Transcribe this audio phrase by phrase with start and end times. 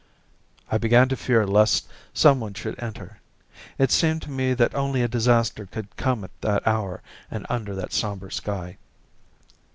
[0.71, 3.19] I began to fear lest someone should enter.
[3.77, 7.75] It seemed to me that only a disaster could come at that hour and under
[7.75, 8.77] that sombre sky.